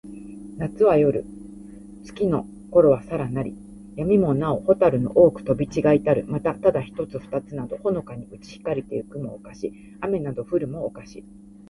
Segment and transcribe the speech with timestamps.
[0.57, 1.29] 夏なつは、夜よる。
[2.01, 3.51] 月つきのころはさらなり。
[3.95, 6.25] 闇やみもなほ、蛍ほたるの多おほく飛とびちがひたる。
[6.27, 9.71] また、ただ一ひとつ二ふたつなど、ほのかにうち光ひかりて行いくも、をかし。
[9.99, 11.23] 雨あめなど降ふるも、をかし。